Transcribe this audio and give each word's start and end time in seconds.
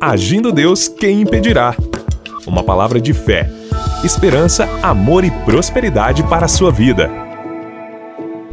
Agindo 0.00 0.52
Deus, 0.52 0.86
quem 0.86 1.22
impedirá? 1.22 1.74
Uma 2.46 2.62
palavra 2.62 3.00
de 3.00 3.12
fé, 3.12 3.50
esperança, 4.04 4.68
amor 4.80 5.24
e 5.24 5.30
prosperidade 5.44 6.22
para 6.22 6.44
a 6.44 6.48
sua 6.48 6.70
vida. 6.70 7.10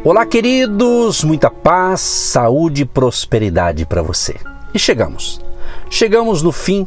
Olá, 0.02 0.26
queridos, 0.26 1.22
muita 1.22 1.48
paz, 1.48 2.00
saúde 2.00 2.82
e 2.82 2.84
prosperidade 2.84 3.86
para 3.86 4.02
você. 4.02 4.34
E 4.74 4.78
chegamos. 4.78 5.40
Chegamos 5.88 6.42
no 6.42 6.50
fim 6.50 6.84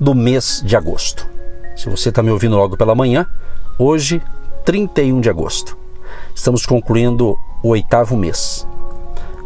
do 0.00 0.12
mês 0.12 0.60
de 0.66 0.76
agosto. 0.76 1.24
Se 1.76 1.88
você 1.88 2.08
está 2.08 2.20
me 2.20 2.32
ouvindo 2.32 2.56
logo 2.56 2.76
pela 2.76 2.96
manhã, 2.96 3.24
hoje, 3.78 4.20
31 4.64 5.20
de 5.20 5.30
agosto. 5.30 5.78
Estamos 6.34 6.66
concluindo 6.66 7.38
o 7.62 7.68
oitavo 7.68 8.16
mês. 8.16 8.66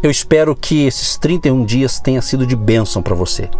Eu 0.02 0.10
espero 0.10 0.56
que 0.56 0.86
esses 0.86 1.18
31 1.18 1.66
dias 1.66 2.00
tenham 2.00 2.22
sido 2.22 2.46
de 2.46 2.56
bênção 2.56 3.02
para 3.02 3.14
você. 3.14 3.50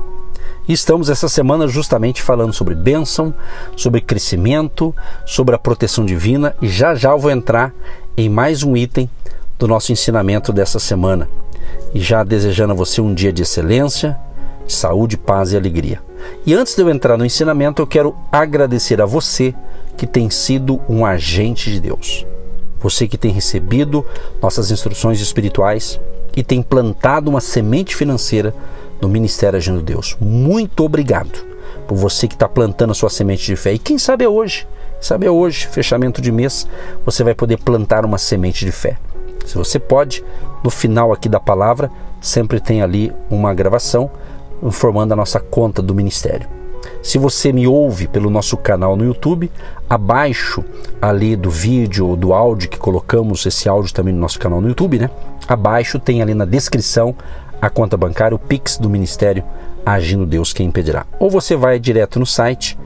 Estamos 0.69 1.09
essa 1.09 1.30
semana 1.30 1.67
justamente 1.67 2.21
falando 2.21 2.53
sobre 2.53 2.75
bênção, 2.75 3.35
sobre 3.75 4.03
crescimento, 4.03 4.95
sobre 5.25 5.54
a 5.54 5.59
proteção 5.59 6.04
divina 6.04 6.54
e 6.61 6.68
já 6.68 6.95
já 6.95 7.13
eu 7.13 7.18
vou 7.18 7.31
entrar 7.31 7.72
em 8.14 8.29
mais 8.29 8.63
um 8.63 8.76
item 8.76 9.09
do 9.59 9.67
nosso 9.67 9.93
ensinamento 9.93 10.53
dessa 10.53 10.79
semana. 10.79 11.26
E 11.95 12.00
já 12.00 12.23
desejando 12.23 12.75
a 12.75 12.76
você 12.76 13.00
um 13.00 13.14
dia 13.14 13.32
de 13.32 13.40
excelência, 13.40 14.18
de 14.67 14.75
saúde, 14.75 15.17
paz 15.17 15.53
e 15.53 15.57
alegria. 15.57 16.03
E 16.45 16.53
antes 16.53 16.75
de 16.75 16.82
eu 16.82 16.90
entrar 16.90 17.17
no 17.17 17.25
ensinamento, 17.25 17.81
eu 17.81 17.87
quero 17.87 18.14
agradecer 18.31 19.00
a 19.00 19.07
você 19.07 19.54
que 19.96 20.07
tem 20.07 20.29
sido 20.29 20.82
um 20.87 21.07
agente 21.07 21.73
de 21.73 21.81
Deus. 21.81 22.26
Você 22.79 23.09
que 23.09 23.17
tem 23.17 23.32
recebido 23.32 24.04
nossas 24.40 24.71
instruções 24.71 25.18
espirituais 25.18 25.98
e 26.37 26.43
tem 26.43 26.62
plantado 26.62 27.31
uma 27.31 27.40
semente 27.40 27.96
financeira 27.96 28.54
no 29.00 29.08
Ministério 29.08 29.57
Agindo 29.57 29.82
Deus. 29.82 30.16
Muito 30.20 30.84
obrigado 30.84 31.46
por 31.86 31.96
você 31.96 32.28
que 32.28 32.34
está 32.34 32.48
plantando 32.48 32.91
a 32.91 32.94
sua 32.94 33.11
semente 33.11 33.44
de 33.44 33.56
fé. 33.56 33.73
E 33.73 33.78
quem 33.78 33.98
sabe 33.98 34.25
é 34.25 34.28
hoje, 34.28 34.67
sabe 35.00 35.27
é 35.27 35.31
hoje, 35.31 35.67
fechamento 35.67 36.20
de 36.20 36.31
mês, 36.31 36.67
você 37.05 37.25
vai 37.25 37.34
poder 37.34 37.58
plantar 37.58 38.05
uma 38.05 38.19
semente 38.19 38.64
de 38.64 38.73
fé. 38.73 38.97
Se 39.47 39.56
você 39.56 39.78
pode, 39.78 40.23
no 40.62 40.70
final 40.70 41.12
aqui 41.12 41.28
da 41.28 41.41
palavra, 41.41 41.91
sempre 42.20 42.61
tem 42.61 42.83
ali 42.83 43.12
uma 43.31 43.55
gravação 43.55 44.11
informando 44.62 45.14
a 45.14 45.17
nossa 45.17 45.41
conta 45.41 45.80
do 45.80 45.95
ministério. 45.95 46.48
Se 47.03 47.17
você 47.17 47.53
me 47.53 47.67
ouve 47.67 48.08
pelo 48.08 48.28
nosso 48.28 48.56
canal 48.56 48.97
no 48.97 49.05
YouTube, 49.05 49.51
abaixo 49.89 50.64
ali 51.01 51.36
do 51.36 51.51
vídeo 51.51 52.08
ou 52.08 52.17
do 52.17 52.33
áudio 52.33 52.69
que 52.69 52.78
colocamos 52.78 53.47
esse 53.47 53.69
áudio 53.69 53.95
também 53.95 54.12
no 54.12 54.20
nosso 54.20 54.39
canal 54.39 54.61
no 54.61 54.69
YouTube, 54.69 54.98
né? 54.98 55.11
Abaixo 55.47 55.98
tem 55.98 56.20
ali 56.20 56.34
na 56.34 56.45
descrição 56.45 57.14
a 57.61 57.70
conta 57.70 57.97
bancária, 57.97 58.34
o 58.34 58.39
Pix 58.39 58.78
do 58.78 58.91
Ministério 58.91 59.45
Agindo 59.84 60.27
Deus 60.27 60.53
Quem 60.53 60.69
Impedirá. 60.69 61.06
Ou 61.19 61.31
você 61.31 61.56
vai 61.56 61.78
direto 61.78 62.19
no 62.19 62.27
site 62.27 62.78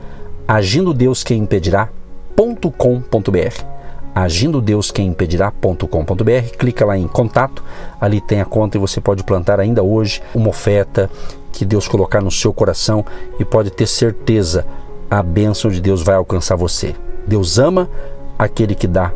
agindo 0.47 0.93
Deus 0.93 1.23
Quem 1.23 1.39
Impedirá.com.br 1.39 3.73
agindo 4.13 4.61
Deus 4.61 4.91
quem 4.91 5.07
impedirá.com.br, 5.07 6.57
clica 6.57 6.85
lá 6.85 6.97
em 6.97 7.07
contato, 7.07 7.63
ali 7.99 8.21
tem 8.21 8.41
a 8.41 8.45
conta 8.45 8.77
e 8.77 8.79
você 8.79 9.01
pode 9.01 9.23
plantar 9.23 9.59
ainda 9.59 9.81
hoje 9.81 10.21
uma 10.33 10.49
oferta 10.49 11.09
que 11.51 11.65
Deus 11.65 11.87
colocar 11.87 12.21
no 12.21 12.31
seu 12.31 12.53
coração 12.53 13.05
e 13.39 13.45
pode 13.45 13.71
ter 13.71 13.87
certeza 13.87 14.65
a 15.09 15.21
bênção 15.21 15.69
de 15.69 15.81
Deus 15.81 16.01
vai 16.01 16.15
alcançar 16.15 16.55
você. 16.55 16.95
Deus 17.27 17.57
ama 17.57 17.89
aquele 18.37 18.75
que 18.75 18.87
dá 18.87 19.11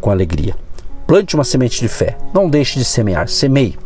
com 0.00 0.10
alegria. 0.10 0.54
Plante 1.06 1.34
uma 1.34 1.44
semente 1.44 1.80
de 1.80 1.88
fé, 1.88 2.16
não 2.32 2.48
deixe 2.48 2.78
de 2.78 2.84
semear, 2.84 3.28
semeie. 3.28 3.76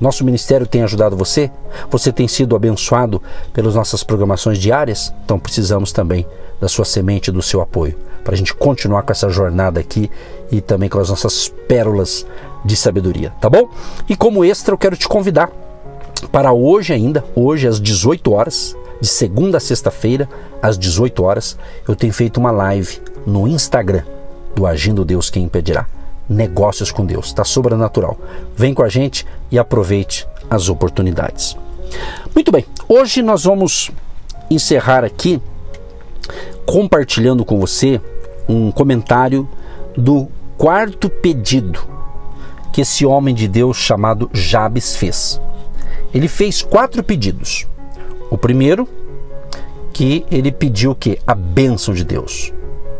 Nosso 0.00 0.24
ministério 0.24 0.66
tem 0.66 0.82
ajudado 0.82 1.16
você? 1.16 1.50
Você 1.90 2.12
tem 2.12 2.28
sido 2.28 2.54
abençoado 2.54 3.22
pelas 3.52 3.74
nossas 3.74 4.04
programações 4.04 4.58
diárias? 4.58 5.12
Então 5.24 5.38
precisamos 5.38 5.92
também 5.92 6.26
da 6.60 6.68
sua 6.68 6.84
semente 6.84 7.32
do 7.32 7.42
seu 7.42 7.60
apoio 7.60 7.96
para 8.28 8.34
a 8.34 8.36
gente 8.36 8.54
continuar 8.54 9.02
com 9.04 9.12
essa 9.12 9.30
jornada 9.30 9.80
aqui 9.80 10.10
e 10.52 10.60
também 10.60 10.88
com 10.88 10.98
as 10.98 11.08
nossas 11.08 11.48
pérolas 11.66 12.26
de 12.62 12.76
sabedoria, 12.76 13.32
tá 13.40 13.48
bom? 13.48 13.70
E 14.08 14.14
como 14.14 14.44
extra, 14.44 14.74
eu 14.74 14.78
quero 14.78 14.96
te 14.96 15.08
convidar 15.08 15.50
para 16.30 16.52
hoje 16.52 16.92
ainda, 16.92 17.24
hoje 17.34 17.66
às 17.66 17.80
18 17.80 18.30
horas, 18.30 18.76
de 19.00 19.08
segunda 19.08 19.56
a 19.58 19.60
sexta-feira, 19.60 20.28
às 20.60 20.76
18 20.76 21.22
horas, 21.22 21.56
eu 21.88 21.96
tenho 21.96 22.12
feito 22.12 22.38
uma 22.38 22.50
live 22.50 23.00
no 23.26 23.48
Instagram 23.48 24.02
do 24.54 24.66
Agindo 24.66 25.04
Deus 25.04 25.30
Quem 25.30 25.44
Impedirá. 25.44 25.86
Negócios 26.28 26.92
com 26.92 27.06
Deus, 27.06 27.26
está 27.26 27.44
sobrenatural. 27.44 28.18
Vem 28.56 28.74
com 28.74 28.82
a 28.82 28.88
gente 28.88 29.26
e 29.50 29.58
aproveite 29.58 30.26
as 30.50 30.68
oportunidades. 30.68 31.56
Muito 32.34 32.52
bem, 32.52 32.64
hoje 32.88 33.22
nós 33.22 33.44
vamos 33.44 33.90
encerrar 34.50 35.04
aqui 35.04 35.40
compartilhando 36.66 37.44
com 37.44 37.58
você 37.58 38.00
um 38.48 38.70
comentário 38.70 39.48
do 39.96 40.28
quarto 40.56 41.08
pedido 41.08 41.80
que 42.72 42.82
esse 42.82 43.04
homem 43.06 43.34
de 43.34 43.48
Deus 43.48 43.76
chamado 43.76 44.30
Jabes 44.32 44.96
fez. 44.96 45.40
Ele 46.12 46.28
fez 46.28 46.62
quatro 46.62 47.02
pedidos. 47.02 47.66
O 48.30 48.36
primeiro, 48.36 48.88
que 49.92 50.24
ele 50.30 50.52
pediu 50.52 50.94
que 50.94 51.18
a 51.26 51.34
bênção 51.34 51.92
de 51.92 52.04
Deus, 52.04 52.52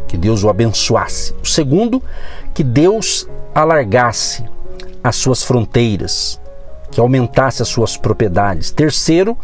que 0.08 0.16
Deus 0.16 0.42
o 0.42 0.48
abençoasse. 0.48 1.34
O 1.42 1.46
segundo, 1.46 2.02
que 2.54 2.64
Deus 2.64 3.28
alargasse 3.54 4.42
as 5.04 5.14
suas 5.14 5.44
fronteiras, 5.44 6.40
que 6.90 6.98
aumentasse 7.00 7.62
as 7.62 7.68
suas 7.68 7.96
propriedades. 7.96 8.70
Terceiro, 8.72 9.36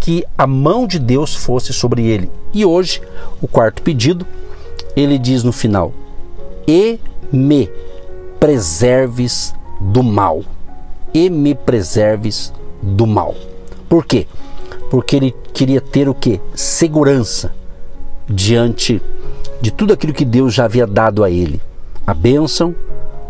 que 0.00 0.24
a 0.36 0.46
mão 0.46 0.86
de 0.86 0.98
Deus 0.98 1.34
fosse 1.34 1.72
sobre 1.72 2.04
ele. 2.04 2.30
E 2.52 2.66
hoje, 2.66 3.00
o 3.40 3.46
quarto 3.46 3.80
pedido, 3.82 4.26
ele 4.96 5.16
diz 5.16 5.44
no 5.44 5.52
final: 5.52 5.92
E 6.66 6.98
me 7.32 7.70
preserves 8.38 9.54
do 9.80 10.02
mal. 10.02 10.42
E 11.14 11.30
me 11.30 11.54
preserves 11.54 12.52
do 12.82 13.06
mal. 13.06 13.34
Por 13.88 14.04
quê? 14.04 14.26
Porque 14.90 15.16
ele 15.16 15.34
queria 15.52 15.80
ter 15.80 16.08
o 16.08 16.14
que? 16.14 16.40
Segurança 16.54 17.52
diante 18.28 18.94
de 18.94 19.21
tudo 19.70 19.92
aquilo 19.92 20.12
que 20.12 20.24
Deus 20.24 20.54
já 20.54 20.64
havia 20.64 20.86
dado 20.86 21.22
a 21.22 21.30
ele. 21.30 21.60
A 22.06 22.12
bênção, 22.12 22.74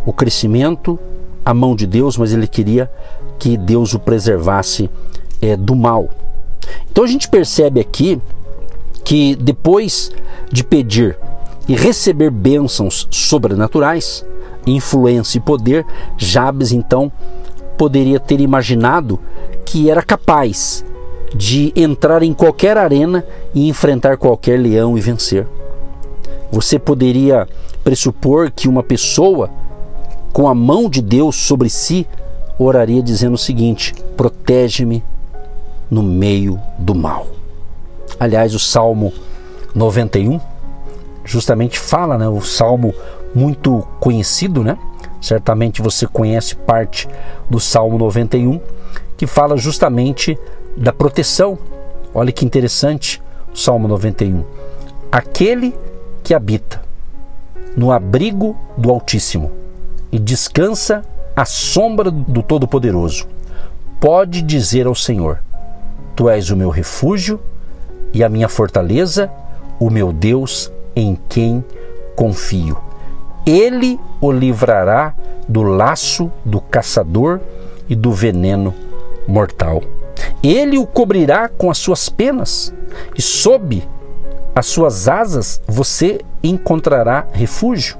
o 0.06 0.12
crescimento, 0.12 0.98
a 1.44 1.52
mão 1.52 1.76
de 1.76 1.86
Deus, 1.86 2.16
mas 2.16 2.32
ele 2.32 2.46
queria 2.46 2.90
que 3.38 3.56
Deus 3.56 3.92
o 3.92 3.98
preservasse 3.98 4.88
é, 5.40 5.56
do 5.56 5.74
mal. 5.74 6.08
Então 6.90 7.04
a 7.04 7.06
gente 7.06 7.28
percebe 7.28 7.80
aqui 7.80 8.20
que 9.04 9.34
depois 9.34 10.10
de 10.50 10.62
pedir 10.62 11.18
e 11.68 11.74
receber 11.74 12.30
bênçãos 12.30 13.06
sobrenaturais, 13.10 14.24
influência 14.66 15.38
e 15.38 15.40
poder, 15.40 15.84
Jabes 16.16 16.72
então 16.72 17.10
poderia 17.76 18.20
ter 18.20 18.40
imaginado 18.40 19.18
que 19.64 19.90
era 19.90 20.02
capaz 20.02 20.84
de 21.34 21.72
entrar 21.74 22.22
em 22.22 22.32
qualquer 22.32 22.76
arena 22.76 23.24
e 23.54 23.68
enfrentar 23.68 24.16
qualquer 24.16 24.58
leão 24.58 24.96
e 24.96 25.00
vencer. 25.00 25.46
Você 26.52 26.78
poderia 26.78 27.48
pressupor 27.82 28.50
que 28.50 28.68
uma 28.68 28.82
pessoa 28.82 29.50
com 30.32 30.46
a 30.46 30.54
mão 30.54 30.88
de 30.88 31.00
Deus 31.00 31.34
sobre 31.34 31.70
si 31.70 32.06
oraria 32.58 33.02
dizendo 33.02 33.34
o 33.34 33.38
seguinte: 33.38 33.94
protege-me 34.16 35.02
no 35.90 36.02
meio 36.02 36.60
do 36.78 36.94
mal. 36.94 37.26
Aliás, 38.20 38.54
o 38.54 38.58
Salmo 38.58 39.12
91 39.74 40.38
justamente 41.24 41.78
fala, 41.78 42.18
né, 42.18 42.28
o 42.28 42.40
salmo 42.40 42.94
muito 43.34 43.86
conhecido, 43.98 44.62
né? 44.62 44.76
Certamente 45.20 45.80
você 45.80 46.06
conhece 46.06 46.54
parte 46.54 47.08
do 47.48 47.60
Salmo 47.60 47.96
91, 47.96 48.60
que 49.16 49.26
fala 49.26 49.56
justamente 49.56 50.38
da 50.76 50.92
proteção. 50.92 51.58
Olha 52.12 52.32
que 52.32 52.44
interessante, 52.44 53.22
o 53.54 53.56
Salmo 53.56 53.86
91. 53.88 54.44
Aquele 55.10 55.70
que 55.70 55.91
habita 56.30 56.80
no 57.76 57.90
abrigo 57.90 58.56
do 58.76 58.90
Altíssimo 58.90 59.50
e 60.10 60.18
descansa 60.18 61.02
à 61.34 61.44
sombra 61.44 62.10
do 62.10 62.42
Todo-Poderoso, 62.42 63.26
pode 63.98 64.42
dizer 64.42 64.86
ao 64.86 64.94
Senhor: 64.94 65.38
Tu 66.14 66.28
és 66.28 66.50
o 66.50 66.56
meu 66.56 66.70
refúgio 66.70 67.40
e 68.12 68.22
a 68.22 68.28
minha 68.28 68.48
fortaleza, 68.48 69.30
o 69.80 69.90
meu 69.90 70.12
Deus 70.12 70.70
em 70.94 71.18
quem 71.28 71.64
confio. 72.14 72.76
Ele 73.46 73.98
o 74.20 74.30
livrará 74.30 75.14
do 75.48 75.62
laço 75.62 76.30
do 76.44 76.60
caçador 76.60 77.40
e 77.88 77.96
do 77.96 78.12
veneno 78.12 78.74
mortal. 79.26 79.82
Ele 80.42 80.78
o 80.78 80.86
cobrirá 80.86 81.48
com 81.48 81.70
as 81.70 81.78
suas 81.78 82.08
penas, 82.08 82.72
e 83.16 83.22
sob 83.22 83.82
as 84.54 84.66
suas 84.66 85.08
asas 85.08 85.60
você 85.66 86.20
encontrará 86.42 87.26
refúgio. 87.32 87.96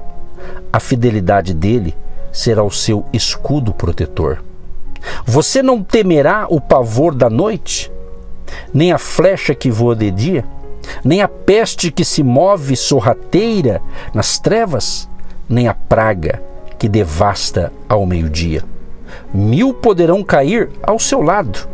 A 0.71 0.79
fidelidade 0.79 1.53
dele 1.53 1.95
será 2.31 2.63
o 2.63 2.71
seu 2.71 3.05
escudo 3.11 3.73
protetor. 3.73 4.43
Você 5.25 5.61
não 5.61 5.83
temerá 5.83 6.45
o 6.49 6.61
pavor 6.61 7.13
da 7.13 7.29
noite, 7.29 7.91
nem 8.73 8.91
a 8.91 8.97
flecha 8.97 9.55
que 9.55 9.71
voa 9.71 9.95
de 9.95 10.11
dia, 10.11 10.45
nem 11.03 11.21
a 11.21 11.27
peste 11.27 11.91
que 11.91 12.05
se 12.05 12.23
move 12.23 12.75
sorrateira 12.75 13.81
nas 14.13 14.37
trevas, 14.39 15.09
nem 15.49 15.67
a 15.67 15.73
praga 15.73 16.41
que 16.77 16.87
devasta 16.87 17.71
ao 17.87 18.05
meio-dia. 18.05 18.63
Mil 19.33 19.73
poderão 19.73 20.23
cair 20.23 20.69
ao 20.81 20.99
seu 20.99 21.21
lado, 21.21 21.67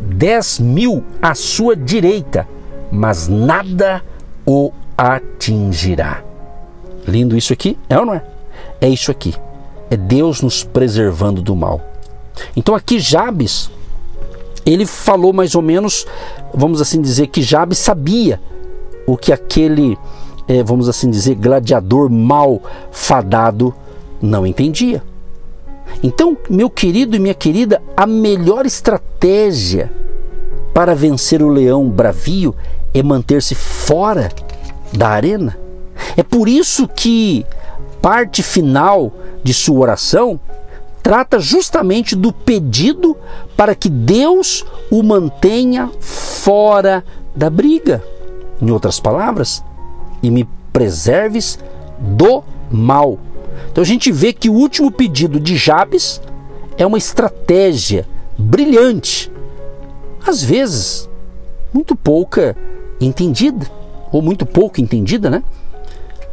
dez 0.00 0.58
mil 0.58 1.02
à 1.20 1.34
sua 1.34 1.76
direita, 1.76 2.46
mas 2.90 3.28
nada 3.28 4.02
o 4.46 4.72
atingirá. 4.96 6.22
Lindo 7.06 7.36
isso 7.36 7.52
aqui? 7.52 7.78
É 7.88 7.98
ou 7.98 8.06
não 8.06 8.14
é? 8.14 8.24
É 8.80 8.88
isso 8.88 9.10
aqui. 9.10 9.34
É 9.90 9.96
Deus 9.96 10.40
nos 10.40 10.64
preservando 10.64 11.42
do 11.42 11.54
mal. 11.54 11.80
Então 12.56 12.74
aqui 12.74 12.98
Jabes, 12.98 13.70
ele 14.64 14.86
falou 14.86 15.32
mais 15.32 15.54
ou 15.54 15.62
menos, 15.62 16.06
vamos 16.54 16.80
assim 16.80 17.00
dizer, 17.00 17.26
que 17.28 17.42
Jabes 17.42 17.78
sabia 17.78 18.40
o 19.06 19.16
que 19.16 19.32
aquele, 19.32 19.98
é, 20.48 20.62
vamos 20.62 20.88
assim 20.88 21.10
dizer, 21.10 21.34
gladiador 21.34 22.08
mal 22.08 22.60
fadado 22.90 23.74
não 24.20 24.46
entendia. 24.46 25.02
Então, 26.02 26.36
meu 26.48 26.70
querido 26.70 27.16
e 27.16 27.18
minha 27.18 27.34
querida, 27.34 27.82
a 27.96 28.06
melhor 28.06 28.64
estratégia 28.64 29.90
para 30.72 30.94
vencer 30.94 31.42
o 31.42 31.48
leão 31.48 31.88
bravio 31.88 32.54
é 32.94 33.02
manter-se 33.02 33.54
fora 33.54 34.30
da 34.92 35.08
arena. 35.08 35.58
É 36.16 36.22
por 36.22 36.48
isso 36.48 36.88
que 36.88 37.44
parte 38.00 38.42
final 38.42 39.12
de 39.42 39.54
sua 39.54 39.80
oração 39.80 40.38
trata 41.02 41.40
justamente 41.40 42.14
do 42.14 42.32
pedido 42.32 43.16
para 43.56 43.74
que 43.74 43.88
Deus 43.88 44.64
o 44.90 45.02
mantenha 45.02 45.90
fora 46.00 47.04
da 47.34 47.50
briga. 47.50 48.02
Em 48.60 48.70
outras 48.70 49.00
palavras, 49.00 49.64
e 50.22 50.30
me 50.30 50.48
preserves 50.72 51.58
do 51.98 52.44
mal. 52.70 53.18
Então 53.70 53.82
a 53.82 53.86
gente 53.86 54.12
vê 54.12 54.32
que 54.32 54.48
o 54.48 54.54
último 54.54 54.90
pedido 54.90 55.40
de 55.40 55.56
Jabes 55.56 56.20
é 56.78 56.86
uma 56.86 56.98
estratégia 56.98 58.06
brilhante, 58.38 59.30
às 60.26 60.42
vezes 60.42 61.08
muito 61.72 61.96
pouca 61.96 62.56
entendida, 63.00 63.66
ou 64.10 64.20
muito 64.20 64.44
pouco 64.44 64.80
entendida, 64.80 65.30
né? 65.30 65.42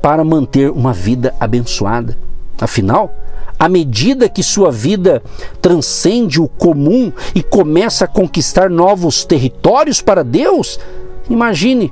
Para 0.02 0.24
manter 0.24 0.70
uma 0.70 0.94
vida 0.94 1.34
abençoada. 1.40 2.18
Afinal, 2.60 3.14
à 3.58 3.68
medida 3.68 4.30
que 4.30 4.44
sua 4.44 4.72
vida 4.72 5.24
transcende 5.62 6.42
o 6.42 6.48
comum 6.48 7.12
e 7.34 7.42
começa 7.42 8.06
a 8.06 8.08
conquistar 8.08 8.70
novos 8.70 9.24
territórios 9.24 10.02
para 10.02 10.24
Deus, 10.24 10.80
imagine 11.30 11.92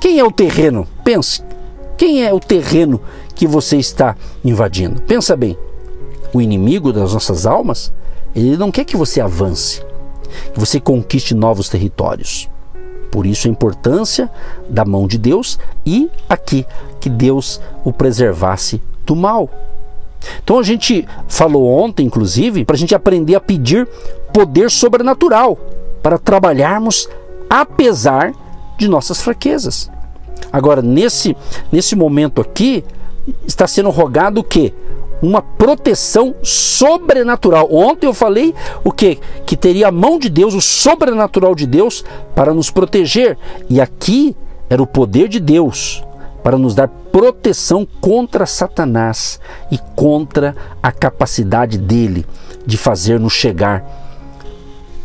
quem 0.00 0.18
é 0.18 0.24
o 0.24 0.32
terreno? 0.32 0.86
Pense. 1.04 1.42
Quem 1.96 2.24
é 2.24 2.32
o 2.32 2.40
terreno 2.40 3.00
que 3.34 3.46
você 3.46 3.76
está 3.76 4.16
invadindo? 4.44 5.00
Pensa 5.02 5.36
bem. 5.36 5.56
O 6.32 6.40
inimigo 6.40 6.92
das 6.92 7.12
nossas 7.12 7.46
almas, 7.46 7.92
ele 8.34 8.56
não 8.56 8.72
quer 8.72 8.84
que 8.84 8.96
você 8.96 9.20
avance, 9.20 9.82
que 10.52 10.58
você 10.58 10.80
conquiste 10.80 11.34
novos 11.34 11.68
territórios. 11.68 12.48
Por 13.10 13.26
isso 13.26 13.46
a 13.46 13.50
importância 13.50 14.30
da 14.68 14.84
mão 14.84 15.06
de 15.06 15.18
Deus 15.18 15.58
e 15.84 16.10
aqui 16.28 16.66
que 17.00 17.10
Deus 17.10 17.60
o 17.84 17.92
preservasse 17.92 18.80
do 19.04 19.14
mal. 19.14 19.50
Então 20.42 20.58
a 20.58 20.62
gente 20.62 21.06
falou 21.28 21.68
ontem, 21.68 22.06
inclusive, 22.06 22.64
para 22.64 22.76
a 22.76 22.78
gente 22.78 22.94
aprender 22.94 23.34
a 23.34 23.40
pedir 23.40 23.86
poder 24.32 24.70
sobrenatural 24.70 25.58
para 26.02 26.18
trabalharmos 26.18 27.08
apesar 27.50 28.32
de 28.78 28.88
nossas 28.88 29.20
fraquezas. 29.20 29.90
Agora, 30.50 30.80
nesse, 30.80 31.36
nesse 31.70 31.94
momento 31.94 32.40
aqui, 32.40 32.84
está 33.46 33.66
sendo 33.66 33.90
rogado 33.90 34.40
o 34.40 34.44
quê? 34.44 34.72
Uma 35.22 35.40
proteção 35.40 36.34
sobrenatural. 36.42 37.68
Ontem 37.72 38.06
eu 38.06 38.14
falei 38.14 38.54
o 38.82 38.90
quê? 38.90 39.18
Que 39.46 39.56
teria 39.56 39.88
a 39.88 39.92
mão 39.92 40.18
de 40.18 40.28
Deus, 40.28 40.52
o 40.52 40.60
sobrenatural 40.60 41.54
de 41.54 41.66
Deus, 41.66 42.04
para 42.34 42.52
nos 42.52 42.70
proteger. 42.70 43.38
E 43.70 43.80
aqui 43.80 44.36
era 44.68 44.82
o 44.82 44.86
poder 44.86 45.28
de 45.28 45.38
Deus 45.38 46.02
para 46.42 46.58
nos 46.58 46.74
dar 46.74 46.88
proteção 46.88 47.86
contra 48.00 48.46
Satanás 48.46 49.38
e 49.70 49.78
contra 49.94 50.56
a 50.82 50.90
capacidade 50.90 51.78
dele 51.78 52.26
de 52.66 52.76
fazer-nos 52.76 53.32
chegar 53.32 54.02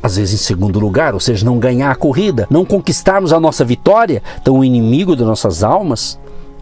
às 0.02 0.16
vezes 0.16 0.42
em 0.42 0.44
segundo 0.44 0.80
lugar, 0.80 1.14
ou 1.14 1.20
seja, 1.20 1.46
não 1.46 1.60
ganhar 1.60 1.92
a 1.92 1.96
corrida, 1.96 2.48
não 2.50 2.64
conquistarmos 2.64 3.34
a 3.34 3.40
nossa 3.40 3.66
vitória. 3.66 4.22
Então, 4.42 4.60
o 4.60 4.64
inimigo 4.64 5.16
das 5.16 5.28
nossas 5.28 5.64
almas, 5.64 6.18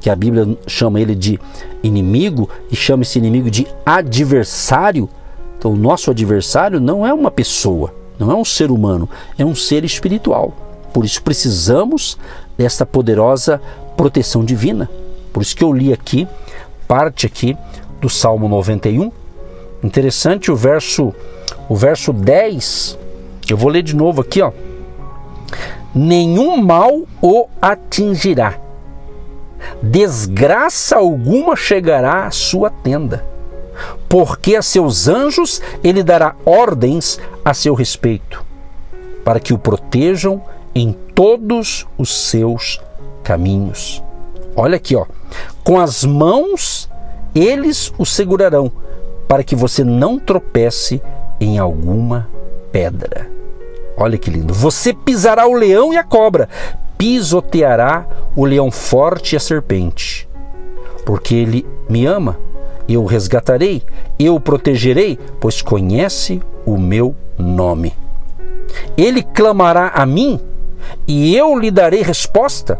que 0.05 0.09
a 0.11 0.15
Bíblia 0.15 0.55
chama 0.67 1.01
ele 1.01 1.15
de 1.15 1.39
inimigo 1.81 2.47
e 2.71 2.75
chama 2.75 3.01
esse 3.01 3.17
inimigo 3.17 3.49
de 3.49 3.65
adversário. 3.83 5.09
Então, 5.57 5.71
o 5.71 5.75
nosso 5.75 6.11
adversário 6.11 6.79
não 6.79 7.03
é 7.03 7.11
uma 7.11 7.31
pessoa, 7.31 7.91
não 8.19 8.29
é 8.29 8.35
um 8.35 8.45
ser 8.45 8.69
humano, 8.69 9.09
é 9.35 9.43
um 9.43 9.55
ser 9.55 9.83
espiritual. 9.83 10.53
Por 10.93 11.05
isso 11.05 11.23
precisamos 11.23 12.19
desta 12.55 12.85
poderosa 12.85 13.59
proteção 13.97 14.45
divina. 14.45 14.87
Por 15.33 15.41
isso 15.41 15.55
que 15.55 15.63
eu 15.63 15.73
li 15.73 15.91
aqui 15.91 16.27
parte 16.87 17.25
aqui 17.25 17.57
do 17.99 18.07
Salmo 18.07 18.47
91. 18.47 19.11
Interessante 19.83 20.51
o 20.51 20.55
verso 20.55 21.15
o 21.67 21.75
verso 21.75 22.13
10 22.13 22.95
eu 23.49 23.57
vou 23.57 23.71
ler 23.71 23.81
de 23.81 23.95
novo 23.95 24.21
aqui, 24.21 24.39
ó. 24.39 24.51
Nenhum 25.95 26.61
mal 26.61 27.07
o 27.23 27.47
atingirá. 27.59 28.64
Desgraça 29.81 30.97
alguma 30.97 31.55
chegará 31.55 32.25
à 32.25 32.31
sua 32.31 32.69
tenda, 32.69 33.25
porque 34.07 34.55
a 34.55 34.61
seus 34.61 35.07
anjos 35.07 35.61
ele 35.83 36.03
dará 36.03 36.35
ordens 36.45 37.19
a 37.43 37.53
seu 37.53 37.73
respeito, 37.73 38.43
para 39.23 39.39
que 39.39 39.53
o 39.53 39.57
protejam 39.57 40.41
em 40.73 40.93
todos 41.13 41.85
os 41.97 42.29
seus 42.29 42.81
caminhos. 43.23 44.03
Olha 44.55 44.77
aqui, 44.77 44.95
ó. 44.95 45.05
Com 45.63 45.79
as 45.79 46.03
mãos 46.03 46.89
eles 47.33 47.93
o 47.97 48.05
segurarão, 48.05 48.71
para 49.27 49.43
que 49.43 49.55
você 49.55 49.83
não 49.83 50.17
tropece 50.17 51.01
em 51.39 51.57
alguma 51.59 52.29
pedra. 52.71 53.29
Olha 53.97 54.17
que 54.17 54.29
lindo. 54.29 54.53
Você 54.53 54.93
pisará 54.93 55.47
o 55.47 55.53
leão 55.53 55.93
e 55.93 55.97
a 55.97 56.03
cobra, 56.03 56.47
pisoteará 56.97 58.05
o 58.35 58.45
leão 58.45 58.71
forte 58.71 59.33
e 59.33 59.37
a 59.37 59.39
serpente. 59.39 60.27
Porque 61.05 61.35
ele 61.35 61.65
me 61.89 62.05
ama, 62.05 62.37
eu 62.87 63.03
o 63.03 63.05
resgatarei, 63.05 63.83
eu 64.17 64.35
o 64.35 64.39
protegerei, 64.39 65.19
pois 65.39 65.61
conhece 65.61 66.41
o 66.65 66.77
meu 66.77 67.15
nome. 67.37 67.93
Ele 68.97 69.21
clamará 69.21 69.91
a 69.93 70.05
mim 70.05 70.39
e 71.07 71.35
eu 71.35 71.57
lhe 71.57 71.71
darei 71.71 72.01
resposta, 72.01 72.79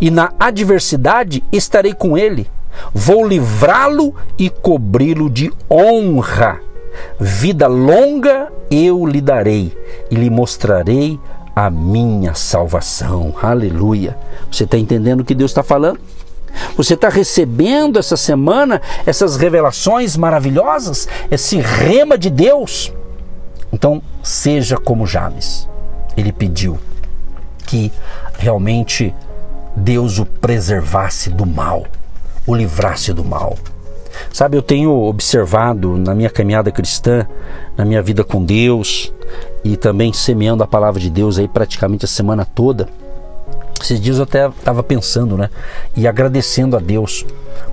e 0.00 0.10
na 0.10 0.32
adversidade 0.38 1.42
estarei 1.52 1.92
com 1.92 2.16
ele. 2.16 2.48
Vou 2.92 3.26
livrá-lo 3.26 4.14
e 4.38 4.50
cobri-lo 4.50 5.30
de 5.30 5.52
honra 5.70 6.60
Vida 7.18 7.66
longa 7.66 8.52
eu 8.70 9.06
lhe 9.06 9.20
darei 9.20 9.72
e 10.10 10.14
lhe 10.14 10.30
mostrarei 10.30 11.18
a 11.54 11.70
minha 11.70 12.34
salvação. 12.34 13.34
Aleluia. 13.40 14.16
Você 14.50 14.64
está 14.64 14.76
entendendo 14.76 15.20
o 15.20 15.24
que 15.24 15.34
Deus 15.34 15.50
está 15.50 15.62
falando? 15.62 16.00
Você 16.76 16.94
está 16.94 17.08
recebendo 17.08 17.98
essa 17.98 18.16
semana 18.16 18.80
essas 19.06 19.36
revelações 19.36 20.16
maravilhosas, 20.16 21.08
esse 21.30 21.58
rema 21.58 22.16
de 22.16 22.30
Deus? 22.30 22.92
Então, 23.72 24.02
seja 24.22 24.76
como 24.76 25.06
Jabes. 25.06 25.68
Ele 26.16 26.32
pediu 26.32 26.78
que 27.66 27.92
realmente 28.38 29.14
Deus 29.76 30.18
o 30.18 30.26
preservasse 30.26 31.30
do 31.30 31.44
mal, 31.44 31.84
o 32.46 32.54
livrasse 32.54 33.12
do 33.12 33.24
mal. 33.24 33.56
Sabe, 34.32 34.56
eu 34.56 34.62
tenho 34.62 34.90
observado 34.90 35.96
na 35.96 36.14
minha 36.14 36.30
caminhada 36.30 36.70
cristã, 36.70 37.26
na 37.76 37.84
minha 37.84 38.02
vida 38.02 38.24
com 38.24 38.44
Deus 38.44 39.12
e 39.64 39.76
também 39.76 40.12
semeando 40.12 40.62
a 40.62 40.66
palavra 40.66 41.00
de 41.00 41.10
Deus 41.10 41.38
aí 41.38 41.48
praticamente 41.48 42.04
a 42.04 42.08
semana 42.08 42.44
toda. 42.44 42.88
Esses 43.80 44.00
dias 44.00 44.16
eu 44.16 44.24
até 44.24 44.48
estava 44.48 44.82
pensando, 44.82 45.36
né? 45.36 45.50
E 45.96 46.06
agradecendo 46.06 46.76
a 46.76 46.80
Deus 46.80 47.26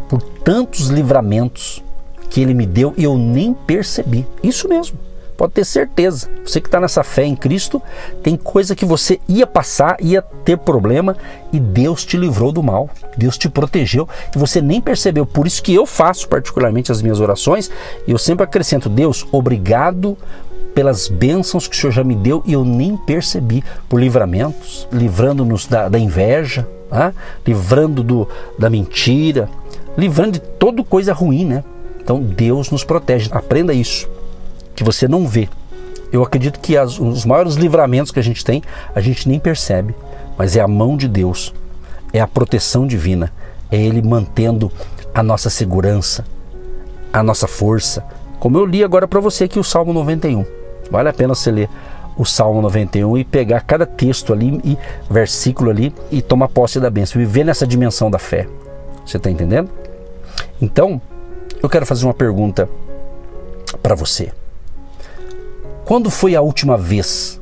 por 0.10 0.22
tantos 0.22 0.88
livramentos 0.88 1.82
que 2.30 2.42
Ele 2.42 2.54
me 2.54 2.66
deu 2.66 2.94
e 2.98 3.04
eu 3.04 3.18
nem 3.18 3.54
percebi. 3.54 4.26
Isso 4.44 4.68
mesmo. 4.68 4.98
Pode 5.42 5.54
ter 5.54 5.66
certeza. 5.66 6.30
Você 6.46 6.62
que 6.62 6.68
está 6.68 6.80
nessa 6.80 7.04
fé 7.04 7.26
em 7.26 7.36
Cristo, 7.36 7.82
tem 8.22 8.38
coisa 8.38 8.76
que 8.76 8.86
você 8.86 9.20
ia 9.28 9.48
passar, 9.48 9.98
ia 10.00 10.22
ter 10.22 10.56
problema 10.56 11.18
e 11.52 11.60
Deus 11.60 12.06
te 12.06 12.16
livrou 12.16 12.52
do 12.52 12.62
mal. 12.62 12.88
Deus 13.18 13.40
te 13.40 13.50
protegeu 13.50 14.08
e 14.36 14.38
você 14.38 14.62
nem 14.62 14.80
percebeu. 14.80 15.26
Por 15.26 15.48
isso 15.48 15.64
que 15.64 15.74
eu 15.74 15.88
faço 15.88 16.30
particularmente 16.30 16.92
as 16.92 17.02
minhas 17.02 17.20
orações 17.20 17.72
e 18.06 18.12
eu 18.12 18.20
sempre 18.20 18.44
acrescento: 18.44 18.88
Deus, 18.88 19.26
obrigado 19.32 20.16
pelas 20.76 21.08
bênçãos 21.08 21.68
que 21.68 21.76
o 21.76 21.80
Senhor 21.80 21.92
já 21.92 22.04
me 22.04 22.14
deu 22.14 22.44
e 22.46 22.54
eu 22.54 22.64
nem 22.64 22.96
percebi, 22.96 23.64
por 23.90 24.00
livramentos, 24.00 24.88
livrando-nos 24.94 25.66
da, 25.66 25.90
da, 25.90 25.98
inveja, 25.98 26.68
tá? 26.88 27.16
livrando 27.44 28.04
do, 28.04 28.28
da 28.60 28.70
mentira, 28.70 29.50
livrando 29.98 30.34
de 30.34 30.40
toda 30.40 30.84
coisa 30.84 31.14
ruim, 31.14 31.46
né? 31.46 31.64
Então 32.00 32.22
Deus 32.22 32.70
nos 32.70 32.84
protege. 32.84 33.28
Aprenda 33.32 33.74
isso, 33.74 34.08
que 34.76 34.84
você 34.84 35.08
não 35.08 35.28
vê. 35.28 35.50
Eu 36.12 36.24
acredito 36.24 36.60
que 36.60 36.78
as, 36.78 37.00
os 37.00 37.26
maiores 37.26 37.56
livramentos 37.56 38.12
que 38.12 38.20
a 38.20 38.24
gente 38.24 38.44
tem, 38.44 38.62
a 38.94 39.00
gente 39.00 39.30
nem 39.30 39.40
percebe, 39.40 39.96
mas 40.38 40.56
é 40.56 40.60
a 40.60 40.68
mão 40.68 40.98
de 40.98 41.08
Deus, 41.08 41.54
é 42.12 42.20
a 42.20 42.28
proteção 42.28 42.86
divina, 42.86 43.32
é 43.72 43.78
Ele 43.78 44.02
mantendo 44.02 44.72
a 45.14 45.24
nossa 45.24 45.50
segurança, 45.50 46.26
a 47.14 47.24
nossa 47.24 47.48
força. 47.48 48.04
Como 48.40 48.58
eu 48.58 48.66
li 48.66 48.84
agora 48.84 49.08
para 49.08 49.20
você 49.20 49.46
aqui 49.46 49.60
o 49.60 49.64
Salmo 49.64 49.94
91. 49.94 50.46
Vale 50.90 51.10
a 51.10 51.14
pena 51.14 51.34
você 51.34 51.52
ler 51.52 51.70
o 52.18 52.26
Salmo 52.26 52.62
91 52.62 53.18
e 53.18 53.24
pegar 53.24 53.62
cada 53.62 53.86
texto 53.86 54.34
ali 54.34 54.60
e 54.64 54.78
versículo 55.10 55.70
ali 55.70 55.94
e 56.12 56.22
tomar 56.22 56.50
posse 56.50 56.80
da 56.80 56.90
bênção, 56.90 57.20
viver 57.20 57.46
nessa 57.46 57.66
dimensão 57.66 58.12
da 58.12 58.20
fé. 58.20 58.48
Você 59.06 59.18
está 59.18 59.30
entendendo? 59.32 59.70
Então, 60.62 61.02
eu 61.64 61.70
quero 61.70 61.86
fazer 61.86 62.06
uma 62.06 62.14
pergunta 62.14 62.70
para 63.82 63.96
você. 63.96 64.32
Quando 65.92 66.10
foi 66.10 66.38
a 66.38 66.42
última 66.42 66.78
vez 66.78 67.38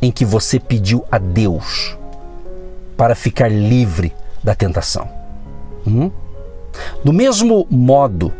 em 0.00 0.10
que 0.10 0.24
você 0.24 0.58
pediu 0.58 1.04
a 1.12 1.18
Deus 1.18 1.94
para 2.96 3.14
ficar 3.14 3.48
livre 3.52 4.14
da 4.42 4.54
tentação? 4.54 5.06
Hum? 5.86 6.10
Do 7.04 7.12
mesmo 7.12 7.66
modo 7.68 8.32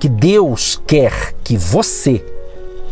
que 0.00 0.08
Deus 0.08 0.82
quer 0.84 1.32
que 1.44 1.56
você 1.56 2.26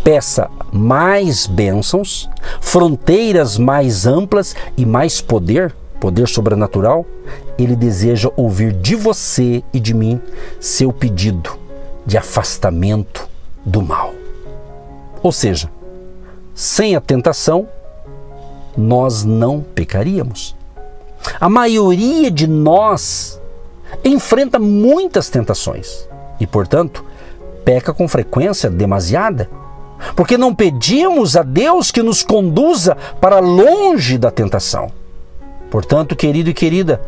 peça 0.04 0.48
mais 0.72 1.48
bênçãos, 1.48 2.30
fronteiras 2.60 3.58
mais 3.58 4.06
amplas 4.06 4.54
e 4.76 4.86
mais 4.86 5.20
poder, 5.20 5.74
poder 5.98 6.28
sobrenatural, 6.28 7.04
Ele 7.58 7.74
deseja 7.74 8.30
ouvir 8.36 8.72
de 8.72 8.94
você 8.94 9.64
e 9.72 9.80
de 9.80 9.92
mim 9.92 10.20
seu 10.60 10.92
pedido 10.92 11.58
de 12.06 12.16
afastamento 12.16 13.28
do 13.64 13.82
mal. 13.82 14.15
Ou 15.26 15.32
seja, 15.32 15.68
sem 16.54 16.94
a 16.94 17.00
tentação, 17.00 17.66
nós 18.78 19.24
não 19.24 19.60
pecaríamos. 19.60 20.54
A 21.40 21.48
maioria 21.48 22.30
de 22.30 22.46
nós 22.46 23.40
enfrenta 24.04 24.56
muitas 24.56 25.28
tentações 25.28 26.08
e, 26.38 26.46
portanto, 26.46 27.04
peca 27.64 27.92
com 27.92 28.06
frequência 28.06 28.70
demasiada, 28.70 29.50
porque 30.14 30.38
não 30.38 30.54
pedimos 30.54 31.36
a 31.36 31.42
Deus 31.42 31.90
que 31.90 32.04
nos 32.04 32.22
conduza 32.22 32.96
para 33.20 33.40
longe 33.40 34.18
da 34.18 34.30
tentação. 34.30 34.92
Portanto, 35.68 36.14
querido 36.14 36.50
e 36.50 36.54
querida, 36.54 37.02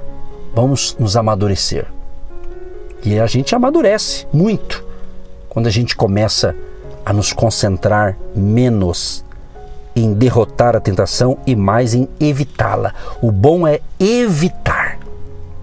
vamos 0.53 0.97
nos 0.99 1.17
amadurecer. 1.17 1.87
E 3.05 3.21
a 3.21 3.27
gente 3.29 3.55
amadurece 3.55 4.27
muito 4.33 4.85
quando 5.49 5.69
a 5.69 5.71
gente 5.71 5.95
começa 5.95 6.51
a 6.51 6.68
nos 7.13 7.33
concentrar 7.33 8.17
menos 8.35 9.25
em 9.95 10.13
derrotar 10.13 10.77
a 10.77 10.81
tentação 10.81 11.39
e 11.47 11.57
mais 11.57 11.95
em 11.95 12.09
evitá-la. 12.21 12.95
O 13.21 13.33
bom 13.33 13.67
é 13.67 13.81
evitar. 13.99 14.99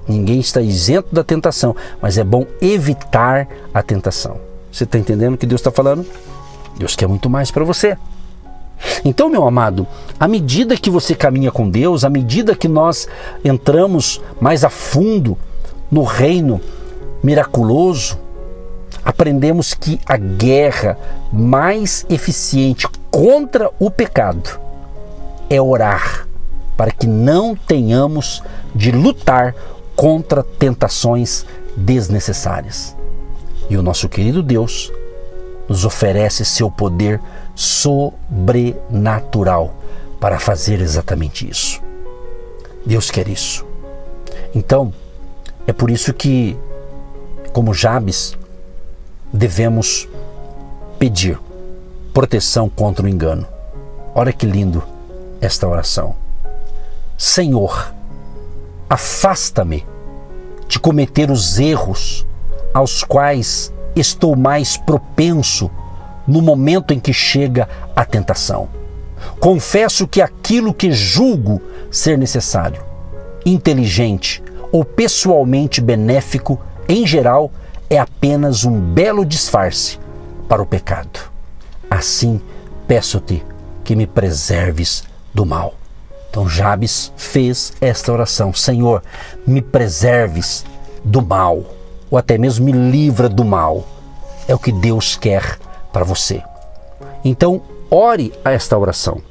Ninguém 0.07 0.39
está 0.39 0.61
isento 0.61 1.13
da 1.13 1.23
tentação, 1.23 1.75
mas 2.01 2.17
é 2.17 2.23
bom 2.23 2.45
evitar 2.61 3.47
a 3.73 3.81
tentação. 3.81 4.37
Você 4.71 4.83
está 4.83 4.97
entendendo 4.97 5.35
o 5.35 5.37
que 5.37 5.47
Deus 5.47 5.61
está 5.61 5.71
falando? 5.71 6.05
Deus 6.77 6.95
quer 6.95 7.07
muito 7.07 7.29
mais 7.29 7.49
para 7.49 7.63
você. 7.63 7.97
Então, 9.03 9.29
meu 9.29 9.47
amado, 9.47 9.87
à 10.19 10.27
medida 10.27 10.75
que 10.77 10.89
você 10.89 11.15
caminha 11.15 11.51
com 11.51 11.69
Deus, 11.69 12.03
à 12.03 12.09
medida 12.09 12.55
que 12.55 12.67
nós 12.67 13.07
entramos 13.43 14.21
mais 14.39 14.63
a 14.63 14.69
fundo 14.69 15.37
no 15.89 16.03
reino 16.03 16.59
miraculoso, 17.23 18.19
aprendemos 19.05 19.75
que 19.75 20.01
a 20.05 20.17
guerra 20.17 20.97
mais 21.31 22.05
eficiente 22.09 22.87
contra 23.11 23.69
o 23.79 23.91
pecado 23.91 24.59
é 25.47 25.61
orar 25.61 26.27
para 26.75 26.91
que 26.91 27.07
não 27.07 27.55
tenhamos 27.55 28.41
de 28.73 28.91
lutar 28.91 29.55
contra 29.95 30.43
tentações 30.43 31.45
desnecessárias. 31.77 32.95
E 33.69 33.77
o 33.77 33.83
nosso 33.83 34.09
querido 34.09 34.41
Deus 34.41 34.91
nos 35.69 35.85
oferece 35.85 36.43
seu 36.43 36.69
poder 36.69 37.21
sobrenatural 37.55 39.73
para 40.19 40.39
fazer 40.39 40.81
exatamente 40.81 41.49
isso. 41.49 41.81
Deus 42.85 43.09
quer 43.09 43.27
isso. 43.27 43.65
Então, 44.53 44.93
é 45.65 45.73
por 45.73 45.89
isso 45.89 46.13
que, 46.13 46.55
como 47.53 47.73
Jabes, 47.73 48.37
devemos 49.31 50.07
pedir 50.97 51.39
proteção 52.13 52.69
contra 52.69 53.05
o 53.05 53.09
engano. 53.09 53.45
Olha 54.13 54.31
que 54.31 54.45
lindo 54.45 54.83
esta 55.41 55.67
oração. 55.67 56.15
Senhor, 57.17 57.93
afasta-me 58.89 59.85
de 60.67 60.79
cometer 60.79 61.29
os 61.29 61.59
erros 61.59 62.25
aos 62.73 63.03
quais 63.03 63.73
estou 63.95 64.35
mais 64.35 64.77
propenso 64.77 65.69
no 66.27 66.41
momento 66.41 66.93
em 66.93 66.99
que 66.99 67.13
chega 67.13 67.67
a 67.95 68.03
tentação. 68.03 68.67
Confesso 69.39 70.07
que 70.07 70.21
aquilo 70.21 70.73
que 70.73 70.91
julgo 70.91 71.61
ser 71.91 72.17
necessário, 72.17 72.81
inteligente 73.45 74.43
ou 74.71 74.83
pessoalmente 74.83 75.79
benéfico, 75.79 76.59
em 76.87 77.05
geral, 77.05 77.51
é 77.95 77.99
apenas 77.99 78.65
um 78.65 78.79
belo 78.79 79.25
disfarce 79.25 79.99
para 80.47 80.61
o 80.61 80.65
pecado. 80.65 81.19
Assim, 81.89 82.41
peço-te 82.87 83.43
que 83.83 83.95
me 83.95 84.05
preserves 84.05 85.03
do 85.33 85.45
mal. 85.45 85.75
Então 86.29 86.49
Jabes 86.49 87.13
fez 87.15 87.73
esta 87.79 88.11
oração: 88.11 88.53
Senhor, 88.53 89.01
me 89.45 89.61
preserves 89.61 90.65
do 91.03 91.21
mal, 91.21 91.63
ou 92.09 92.17
até 92.17 92.37
mesmo 92.37 92.65
me 92.65 92.71
livra 92.71 93.29
do 93.29 93.45
mal. 93.45 93.87
É 94.47 94.53
o 94.53 94.59
que 94.59 94.71
Deus 94.71 95.15
quer 95.15 95.57
para 95.91 96.03
você. 96.03 96.43
Então, 97.23 97.61
ore 97.89 98.33
a 98.43 98.51
esta 98.51 98.77
oração. 98.77 99.21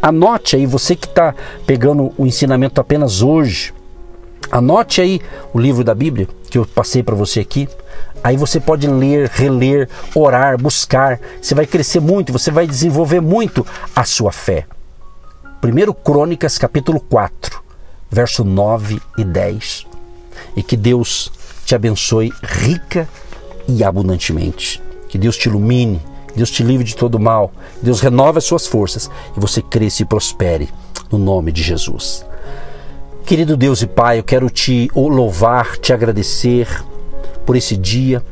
Anote 0.00 0.56
aí, 0.56 0.66
você 0.66 0.94
que 0.94 1.06
está 1.06 1.34
pegando 1.66 2.12
o 2.16 2.26
ensinamento 2.26 2.80
apenas 2.80 3.22
hoje, 3.22 3.74
anote 4.50 5.00
aí 5.00 5.20
o 5.52 5.58
livro 5.58 5.82
da 5.82 5.94
Bíblia 5.94 6.28
que 6.48 6.58
eu 6.58 6.64
passei 6.64 7.02
para 7.02 7.14
você 7.14 7.40
aqui. 7.40 7.68
Aí 8.26 8.36
você 8.36 8.58
pode 8.58 8.88
ler, 8.88 9.28
reler, 9.28 9.88
orar, 10.12 10.60
buscar. 10.60 11.20
Você 11.40 11.54
vai 11.54 11.64
crescer 11.64 12.00
muito, 12.00 12.32
você 12.32 12.50
vai 12.50 12.66
desenvolver 12.66 13.20
muito 13.20 13.64
a 13.94 14.02
sua 14.02 14.32
fé. 14.32 14.66
1 15.62 15.92
Crônicas 15.92 16.58
capítulo 16.58 16.98
4, 16.98 17.62
verso 18.10 18.42
9 18.42 19.00
e 19.16 19.22
10. 19.22 19.86
E 20.56 20.62
que 20.64 20.76
Deus 20.76 21.30
te 21.64 21.76
abençoe 21.76 22.32
rica 22.42 23.08
e 23.68 23.84
abundantemente. 23.84 24.82
Que 25.08 25.18
Deus 25.18 25.36
te 25.36 25.48
ilumine, 25.48 26.02
Deus 26.34 26.50
te 26.50 26.64
livre 26.64 26.84
de 26.84 26.96
todo 26.96 27.20
mal, 27.20 27.52
Deus 27.80 28.00
renove 28.00 28.38
as 28.38 28.44
suas 28.44 28.66
forças 28.66 29.08
e 29.36 29.38
você 29.38 29.62
cresça 29.62 30.02
e 30.02 30.04
prospere 30.04 30.68
no 31.12 31.18
nome 31.18 31.52
de 31.52 31.62
Jesus. 31.62 32.26
Querido 33.24 33.56
Deus 33.56 33.82
e 33.82 33.86
Pai, 33.86 34.18
eu 34.18 34.24
quero 34.24 34.50
te 34.50 34.90
louvar, 34.96 35.76
te 35.76 35.92
agradecer 35.92 36.66
por 37.46 37.56
esse 37.56 37.76
dia 37.76 38.22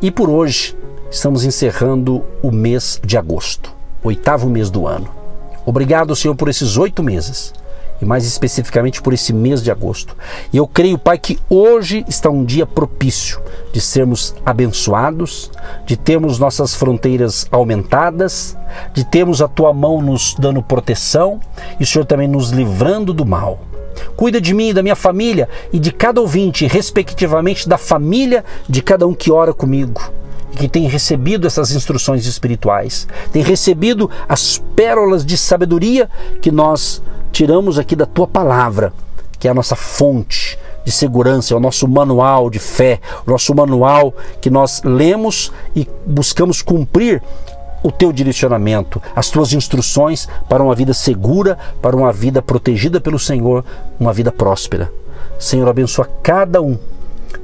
e 0.00 0.10
por 0.10 0.30
hoje. 0.30 0.76
Estamos 1.10 1.44
encerrando 1.44 2.22
o 2.42 2.52
mês 2.52 3.00
de 3.04 3.18
agosto, 3.18 3.74
oitavo 4.02 4.48
mês 4.48 4.70
do 4.70 4.86
ano. 4.86 5.08
Obrigado, 5.66 6.14
Senhor, 6.14 6.34
por 6.34 6.48
esses 6.48 6.76
oito 6.76 7.02
meses 7.02 7.52
e 8.00 8.04
mais 8.04 8.26
especificamente 8.26 9.00
por 9.00 9.12
esse 9.12 9.32
mês 9.32 9.62
de 9.62 9.70
agosto. 9.70 10.16
E 10.52 10.56
eu 10.56 10.66
creio, 10.66 10.98
Pai, 10.98 11.16
que 11.18 11.38
hoje 11.48 12.04
está 12.08 12.28
um 12.28 12.44
dia 12.44 12.66
propício 12.66 13.40
de 13.72 13.80
sermos 13.80 14.34
abençoados, 14.44 15.50
de 15.86 15.96
termos 15.96 16.38
nossas 16.38 16.74
fronteiras 16.74 17.46
aumentadas, 17.50 18.56
de 18.92 19.04
termos 19.04 19.40
a 19.40 19.46
tua 19.46 19.72
mão 19.72 20.02
nos 20.02 20.34
dando 20.34 20.62
proteção 20.62 21.38
e 21.78 21.84
o 21.84 21.86
Senhor 21.86 22.04
também 22.04 22.26
nos 22.26 22.50
livrando 22.50 23.14
do 23.14 23.24
mal. 23.24 23.60
Cuida 24.16 24.40
de 24.40 24.54
mim, 24.54 24.72
da 24.72 24.82
minha 24.82 24.96
família 24.96 25.48
e 25.72 25.78
de 25.78 25.92
cada 25.92 26.20
ouvinte, 26.20 26.66
respectivamente 26.66 27.68
da 27.68 27.78
família 27.78 28.44
de 28.68 28.82
cada 28.82 29.06
um 29.06 29.14
que 29.14 29.30
ora 29.30 29.52
comigo 29.52 30.00
que 30.56 30.68
tem 30.68 30.86
recebido 30.86 31.46
essas 31.46 31.72
instruções 31.72 32.26
espirituais, 32.26 33.08
tem 33.32 33.42
recebido 33.42 34.10
as 34.28 34.58
pérolas 34.76 35.24
de 35.24 35.36
sabedoria 35.36 36.10
que 36.40 36.50
nós 36.50 37.02
tiramos 37.32 37.78
aqui 37.78 37.96
da 37.96 38.06
tua 38.06 38.26
palavra, 38.26 38.92
que 39.38 39.48
é 39.48 39.50
a 39.50 39.54
nossa 39.54 39.74
fonte 39.74 40.58
de 40.84 40.90
segurança, 40.90 41.54
é 41.54 41.56
o 41.56 41.60
nosso 41.60 41.88
manual 41.88 42.50
de 42.50 42.58
fé, 42.58 43.00
o 43.26 43.30
nosso 43.30 43.54
manual 43.54 44.14
que 44.40 44.50
nós 44.50 44.82
lemos 44.84 45.52
e 45.74 45.88
buscamos 46.06 46.60
cumprir 46.60 47.22
o 47.82 47.90
teu 47.90 48.12
direcionamento, 48.12 49.02
as 49.14 49.30
tuas 49.30 49.52
instruções 49.52 50.28
para 50.48 50.62
uma 50.62 50.74
vida 50.74 50.94
segura, 50.94 51.58
para 51.80 51.96
uma 51.96 52.12
vida 52.12 52.40
protegida 52.40 53.00
pelo 53.00 53.18
Senhor, 53.18 53.64
uma 53.98 54.12
vida 54.12 54.30
próspera. 54.30 54.90
Senhor, 55.38 55.68
abençoa 55.68 56.08
cada 56.22 56.62
um 56.62 56.78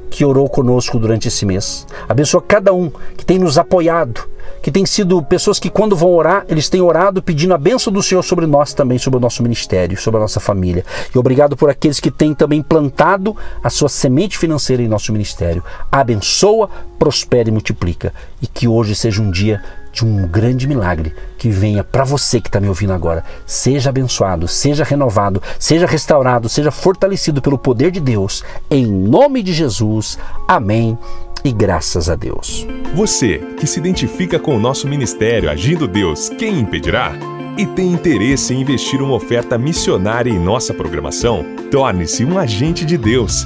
que 0.09 0.25
orou 0.25 0.49
conosco 0.49 0.97
durante 0.97 1.27
esse 1.27 1.45
mês. 1.45 1.85
Abençoa 2.07 2.41
cada 2.41 2.73
um 2.73 2.91
que 3.15 3.25
tem 3.25 3.37
nos 3.37 3.57
apoiado, 3.57 4.27
que 4.61 4.71
tem 4.71 4.85
sido 4.85 5.21
pessoas 5.21 5.59
que 5.59 5.69
quando 5.69 5.95
vão 5.95 6.13
orar, 6.13 6.45
eles 6.49 6.67
têm 6.67 6.81
orado 6.81 7.21
pedindo 7.21 7.53
a 7.53 7.57
bênção 7.57 7.93
do 7.93 8.01
Senhor 8.01 8.23
sobre 8.23 8.45
nós 8.45 8.73
também, 8.73 8.97
sobre 8.97 9.17
o 9.17 9.21
nosso 9.21 9.43
ministério, 9.43 9.99
sobre 9.99 10.17
a 10.17 10.21
nossa 10.21 10.39
família. 10.39 10.83
E 11.13 11.17
obrigado 11.17 11.55
por 11.55 11.69
aqueles 11.69 11.99
que 11.99 12.11
têm 12.11 12.33
também 12.33 12.61
plantado 12.61 13.35
a 13.63 13.69
sua 13.69 13.89
semente 13.89 14.37
financeira 14.37 14.81
em 14.81 14.87
nosso 14.87 15.11
ministério. 15.11 15.63
Abençoa, 15.91 16.69
prospera 16.97 17.49
e 17.49 17.51
multiplica. 17.51 18.13
E 18.41 18.47
que 18.47 18.67
hoje 18.67 18.95
seja 18.95 19.21
um 19.21 19.31
dia 19.31 19.61
de 19.99 20.05
um 20.05 20.25
grande 20.25 20.67
milagre 20.67 21.13
que 21.37 21.49
venha 21.49 21.83
para 21.83 22.03
você 22.03 22.39
que 22.39 22.47
está 22.47 22.59
me 22.59 22.69
ouvindo 22.69 22.93
agora. 22.93 23.23
Seja 23.45 23.89
abençoado, 23.89 24.47
seja 24.47 24.83
renovado, 24.83 25.41
seja 25.57 25.85
restaurado, 25.85 26.47
seja 26.47 26.71
fortalecido 26.71 27.41
pelo 27.41 27.57
poder 27.57 27.91
de 27.91 27.99
Deus. 27.99 28.43
Em 28.71 28.85
nome 28.85 29.43
de 29.43 29.51
Jesus. 29.51 30.17
Amém. 30.47 30.97
E 31.43 31.51
graças 31.51 32.09
a 32.09 32.15
Deus. 32.15 32.65
Você 32.95 33.39
que 33.57 33.67
se 33.67 33.79
identifica 33.79 34.39
com 34.39 34.55
o 34.55 34.59
nosso 34.59 34.87
ministério 34.87 35.49
Agindo 35.49 35.87
Deus, 35.87 36.29
quem 36.29 36.59
impedirá? 36.59 37.13
E 37.57 37.65
tem 37.65 37.91
interesse 37.91 38.53
em 38.53 38.61
investir 38.61 39.01
uma 39.01 39.15
oferta 39.15 39.57
missionária 39.57 40.31
em 40.31 40.39
nossa 40.39 40.73
programação? 40.73 41.45
Torne-se 41.69 42.23
um 42.23 42.37
agente 42.37 42.85
de 42.85 42.97
Deus 42.97 43.45